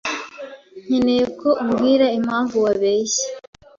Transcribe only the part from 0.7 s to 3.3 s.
nkeneye ko umbwira impamvu wabeshye.